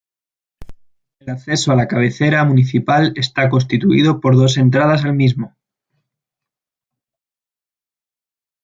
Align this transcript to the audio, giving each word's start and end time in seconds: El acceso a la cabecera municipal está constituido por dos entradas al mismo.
El 1.19 1.29
acceso 1.29 1.71
a 1.71 1.75
la 1.75 1.87
cabecera 1.87 2.43
municipal 2.43 3.13
está 3.15 3.49
constituido 3.49 4.19
por 4.19 4.35
dos 4.35 4.57
entradas 4.57 5.05
al 5.05 5.13
mismo. 5.13 5.55